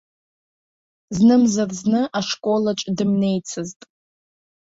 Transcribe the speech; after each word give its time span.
Знымзар-зны 1.15 2.01
ашколаҿ 2.19 2.79
дымнеицызт. 2.97 3.79